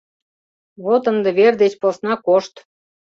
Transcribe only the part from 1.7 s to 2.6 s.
посна кошт.